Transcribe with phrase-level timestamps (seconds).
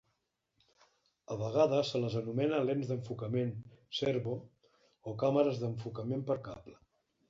[1.35, 3.55] A vegades se les anomena lents d'enfocament
[4.01, 4.37] "servo"
[5.15, 6.81] o càmeres d'"enfocament per cable".